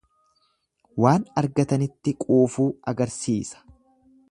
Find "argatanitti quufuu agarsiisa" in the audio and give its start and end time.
1.41-3.65